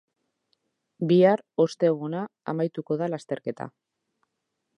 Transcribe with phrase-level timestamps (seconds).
[1.11, 2.23] Bihar, osteguna,
[2.55, 3.73] amaituko da lasterketa.